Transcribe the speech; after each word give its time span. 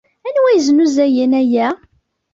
Anwa 0.27 0.49
yeznuzayen 0.53 1.33
aya? 1.41 1.67